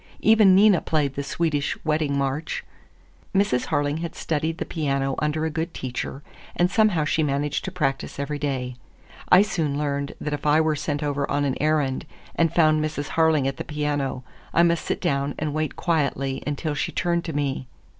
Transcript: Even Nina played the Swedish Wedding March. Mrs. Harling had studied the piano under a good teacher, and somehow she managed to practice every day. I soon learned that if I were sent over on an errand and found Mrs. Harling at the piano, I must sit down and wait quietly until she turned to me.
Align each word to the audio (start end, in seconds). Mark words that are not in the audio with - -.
Even 0.21 0.55
Nina 0.55 0.81
played 0.81 1.13
the 1.13 1.21
Swedish 1.21 1.77
Wedding 1.85 2.17
March. 2.17 2.65
Mrs. 3.35 3.67
Harling 3.67 3.99
had 3.99 4.15
studied 4.15 4.57
the 4.57 4.65
piano 4.65 5.13
under 5.19 5.45
a 5.45 5.51
good 5.51 5.75
teacher, 5.75 6.23
and 6.55 6.71
somehow 6.71 7.05
she 7.05 7.21
managed 7.21 7.63
to 7.65 7.71
practice 7.71 8.17
every 8.17 8.39
day. 8.39 8.77
I 9.29 9.43
soon 9.43 9.77
learned 9.77 10.15
that 10.19 10.33
if 10.33 10.43
I 10.43 10.59
were 10.59 10.75
sent 10.75 11.03
over 11.03 11.29
on 11.29 11.45
an 11.45 11.55
errand 11.61 12.07
and 12.33 12.51
found 12.51 12.83
Mrs. 12.83 13.09
Harling 13.09 13.45
at 13.45 13.57
the 13.57 13.63
piano, 13.63 14.23
I 14.55 14.63
must 14.63 14.83
sit 14.85 15.01
down 15.01 15.35
and 15.37 15.53
wait 15.53 15.75
quietly 15.75 16.41
until 16.47 16.73
she 16.73 16.91
turned 16.91 17.23
to 17.25 17.33
me. 17.33 17.67